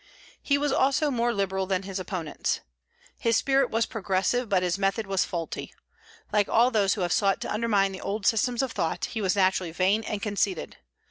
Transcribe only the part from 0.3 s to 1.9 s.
He was also more liberal than